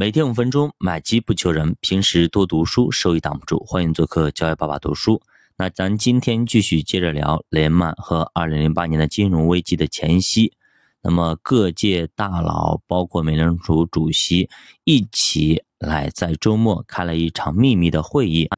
[0.00, 1.76] 每天五分钟，买基不求人。
[1.82, 3.62] 平时多读书，收益挡不住。
[3.66, 5.20] 欢迎做客教育爸爸读书。
[5.58, 10.54] 那咱今天继续接着聊雷曼和二零零八年的金融危机的前夕。
[11.02, 14.48] 那么各界大佬，包括美联储主席，
[14.84, 18.48] 一起来在周末开了一场秘密的会议，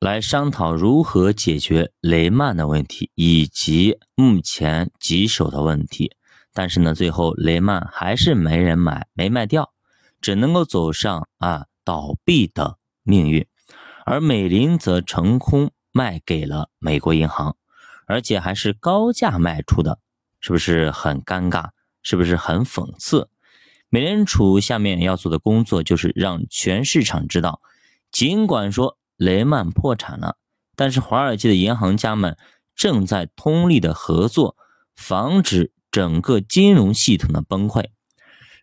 [0.00, 6.12] 来商讨如何解决雷曼的问题以及目前棘手的问题。
[6.52, 9.72] 但是呢，最后雷曼还是没人买，没卖掉。
[10.24, 13.46] 只能够走上啊倒闭的命运，
[14.06, 17.58] 而美林则成功卖给了美国银行，
[18.06, 19.98] 而且还是高价卖出的，
[20.40, 21.72] 是不是很尴尬？
[22.02, 23.28] 是不是很讽刺？
[23.90, 27.60] 美联储下面要做的工作就是让全市场知道，
[28.10, 30.38] 尽管说雷曼破产了，
[30.74, 32.38] 但是华尔街的银行家们
[32.74, 34.56] 正在通力的合作，
[34.96, 37.90] 防止整个金融系统的崩溃。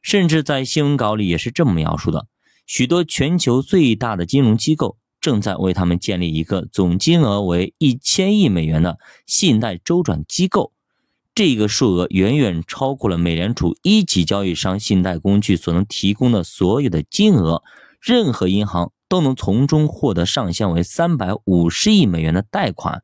[0.01, 2.27] 甚至在新闻稿里也是这么描述的：
[2.65, 10.73] 许多全球最大的金融机构正在为他们建立一个总金额为一千亿美元的信贷周转机构。
[11.33, 17.63] 这个数额远远超过了美联储一级交易商信贷工具所能提供的所有的金额。
[18.01, 23.03] 任何银行都能从中获得上限为三百五十亿美元的贷款。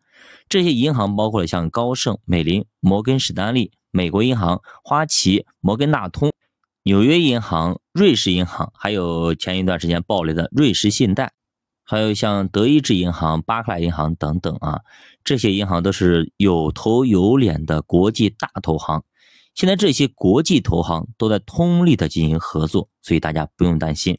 [0.49, 6.33] 这些银行包括了像高盛、美林、摩根士丹利、美国银行、花旗、摩根大通。
[6.87, 11.33] 纽约银行、瑞士银行，还有前一段时间暴雷的瑞士信贷，
[11.83, 14.79] 还有像德意志银行、巴克莱银行等等啊，
[15.21, 19.03] 这些银行都是有头有脸的国际大投行。
[19.53, 24.17] 现在这些国际投行都在通力的进行合作，所以大家不用担心。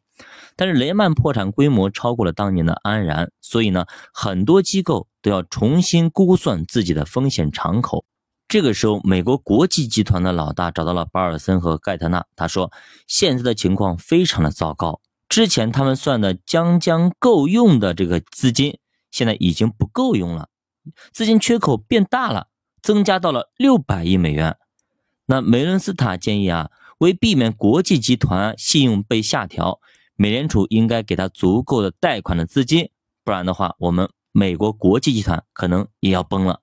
[0.54, 8.04] 但是雷曼破产规模超过了当年的安然，所以呢，很多机构都要重新估算自己的风险敞口。
[8.48, 12.24] 这个时候，美国国际集团的老大找到了巴尔森和盖特纳。
[12.34, 12.72] 他说
[13.06, 18.78] ：“现在的情况非常的糟糕，之前他们算的将将够用的这个资金，
[19.10, 20.48] 现在已经不够用了，
[21.12, 22.48] 资金缺口变大了，
[22.80, 24.56] 增加到了六百亿美元。”
[25.30, 26.70] 那梅伦斯塔建议啊，
[27.00, 29.78] 为避免国际集团信用被下调，
[30.16, 32.88] 美联储应该给他足够的贷款的资金，
[33.22, 36.62] 不然的话，我们美国国际集团可能也要崩了。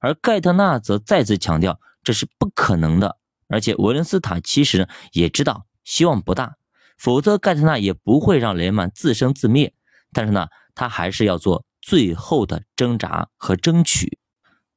[0.00, 3.18] 而盖特纳则再次强调这是不可能的，
[3.48, 6.56] 而且维伦斯塔其实也知道希望不大，
[6.98, 9.72] 否则盖特纳也不会让雷曼自生自灭。
[10.12, 14.18] 但是呢，他还是要做最后的挣扎和争取。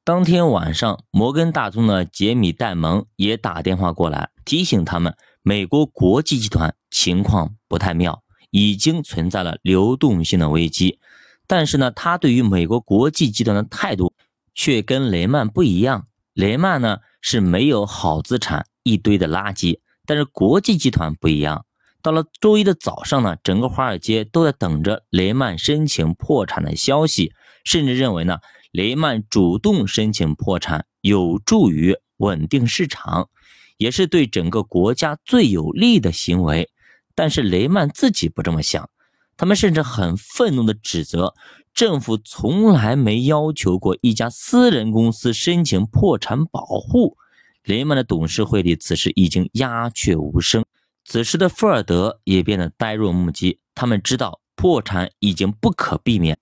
[0.02, 10.98] 当天晚上，摩根大通的杰米戴蒙也打电话过来提醒他们，美国国际集团情况不太妙，已经存在了流动性的危机。
[11.46, 14.12] 但是呢，他对于美国国际集团的态度。
[14.60, 19.80] 却跟雷曼不一样，雷曼呢是没有好资产，一堆的垃圾。
[20.04, 21.64] 但是国际集团不一样，
[22.02, 27.32] 到了周一的早上呢，整个华尔街都在等着雷曼申请破产的消息，
[27.64, 28.40] 甚至认为呢，
[28.70, 33.30] 雷曼主动申请破产有助于稳定市场，
[33.78, 36.68] 也是对整个国家最有利的行为。
[37.14, 38.90] 但是雷曼自己不这么想，
[39.38, 41.32] 他们甚至很愤怒地指责。
[41.72, 47.16] 政府从来没要求过一家私人公司申请破产保护。
[47.62, 50.64] 雷曼的董事会里此时已经鸦雀无声，
[51.04, 53.60] 此时的富尔德也变得呆若木鸡。
[53.74, 56.38] 他们知道破产已经不可避免，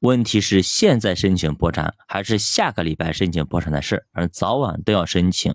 [0.00, 5.54] 问题是现在申请破产还是下个礼拜申请破产的事而早晚都要申请。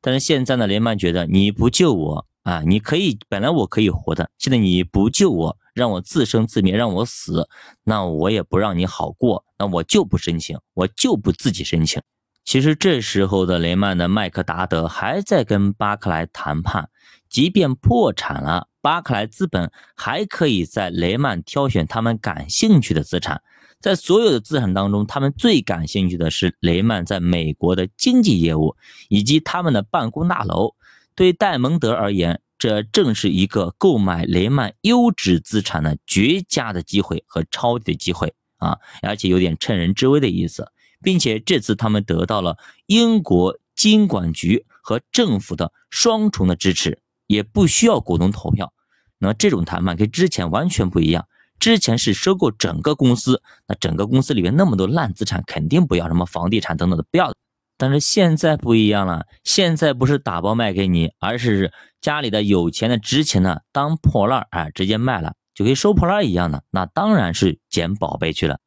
[0.00, 5.56] 但是现在呢，雷曼觉得你不救我啊，你可以本来我可以活的，现在你不救我。
[5.76, 7.46] 让我自生自灭，让我死，
[7.84, 12.00] 那我也不让你好过，那我就不申请，我就不自己申请。
[12.46, 16.88] 其实这时候的雷曼的麦克达德还在跟巴克莱谈判，
[17.28, 23.42] 即便破产了，巴克莱资本还可以在雷曼挑选他们感兴趣的资产，
[23.78, 28.74] 在所有的资产当中，他们最感兴趣的是雷曼在美国的经济业务
[29.10, 30.74] 以及他们的办公大楼。
[31.14, 32.40] 对戴蒙德而言。
[32.58, 40.72] 这正是一个购买雷曼优质资产的绝佳的机会和抄底的机会啊，而且有点趁人之危的意思，
[41.02, 48.72] 并且这次他们得到了英国金管局和政府的双重的支持，也不需要股东投票。
[49.18, 51.26] 那这种谈判跟之前完全不一样，
[51.58, 57.32] 之前是收购整个公司，那整个公司里面那么多烂资产，肯定不要什么房地产等等的不要。
[57.78, 68.58] 但是现在不一样了，现在不是打包卖给你，而是家里的有钱的、值钱的当破烂儿，直接卖了就跟收破烂一样的，那当然是捡宝贝去了。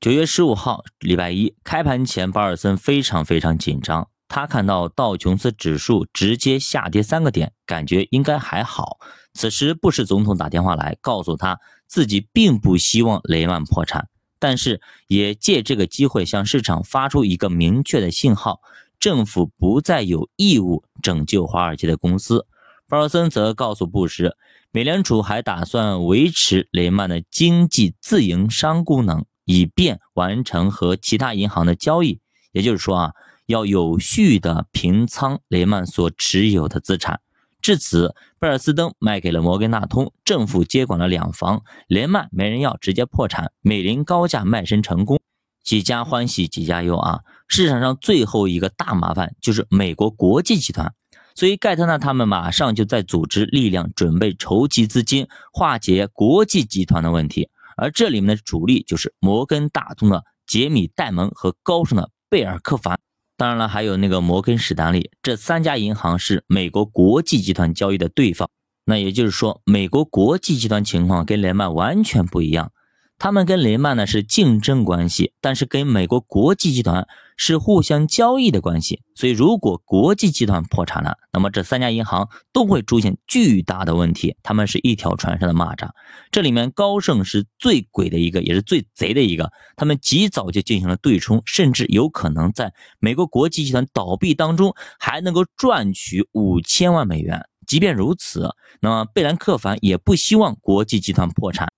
[0.00, 8.96] 九月十五号，礼拜一开盘前，巴尔森非常非常紧张，他看到道琼斯指数直接下跌三个点，感觉应该还好，
[9.34, 14.08] 此时布什总统打电话来告诉他自己并不希望雷曼破产，
[14.40, 18.60] 但是也借这个机会向市场发出一个明确的信号：
[18.98, 22.46] 政府不再有义务拯救华尔街的公司。
[22.88, 24.34] 鲍尔森则告诉布什，
[24.72, 32.18] 美联储还打算维持雷曼的经济自营商功能，以便完成和其他银行的交易。
[32.50, 33.12] 也就是说啊，
[33.46, 37.20] 要有序的平仓雷曼所持有的资产。
[37.62, 43.52] 至此，贝尔斯登卖给了摩根大通，政府接管了两房，连曼没人要，直接破产。
[43.60, 45.20] 美林高价卖身成功，
[45.62, 47.20] 几家欢喜几家忧啊！
[47.46, 50.92] 市场上最后一个大麻烦就是美国国际集团。
[51.34, 57.48] 所以盖特纳他们马上就在组织力量，准备筹集资金，化解国际集团的问题。
[57.76, 62.98] 而这里面的主力就是摩根大通的杰米·戴蒙和高盛的贝尔克凡，
[63.40, 65.10] 当然了，还有那个摩根史丹利。
[65.22, 68.50] 这三家银行是美国国际集团交易的对方。
[68.84, 72.70] 那也就是说，美国国际集团情况跟雷曼完全不一样。
[73.20, 77.06] 他们跟雷曼呢是竞争关系，但是跟美国国际集团
[77.36, 79.02] 是互相交易的关系。
[79.14, 84.34] 所以，如果国际集团破产了，那么这三家银行都会出现巨大的问题。
[84.42, 85.90] 他们是一条船上的蚂蚱。
[86.30, 89.52] 这里面高盛是最鬼的一个，也是最贼的一个。
[89.76, 97.46] 他们及早就进行了对冲，甚至有可能在美国国际集团倒闭当中还能够赚取五千万美元。
[97.66, 98.48] 即便如此，
[98.80, 101.70] 那么贝兰克凡也不希望国际集团破产。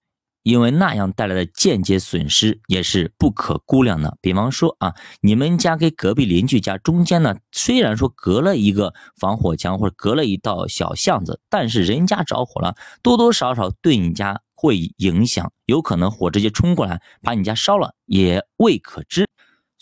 [0.42, 4.16] 因为那样带来的间接损失也是不可估量的。
[4.20, 19.28] 比方说啊，你们家跟隔壁邻居家中间呢，虽然说隔了一个防火墙或者隔了一道小巷子，但是人家着火了，多多少少对你家会影响，有可能火直接冲过来把你家烧了，也未可知。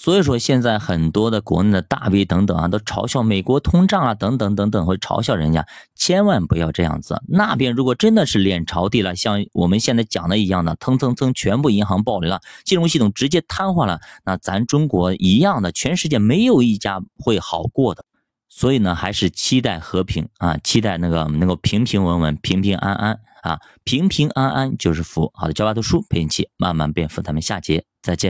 [0.03, 7.23] 所以说，现在很多的国内的大 V 等等啊，都嘲笑美国通胀啊，等等等等，会嘲笑人家，千万不要这样子。
[7.29, 18.07] 那边如果真的是脸朝地了，像我们现在讲的一样的，蹭蹭蹭，全部银行暴雷了，金融系统直接瘫痪了，那咱中国一样的，全世界没有一家会好过的。
[18.49, 25.31] 所以呢，还是期待和平啊，期待那个能够平平稳稳、平平安安啊，平平安安就是福。
[25.35, 28.29] 好的，教爸读书陪你一起慢慢变富，咱们下节再见。